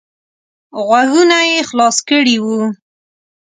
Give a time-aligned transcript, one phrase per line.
[0.87, 2.61] غوږونه یې خلاص کړي وو.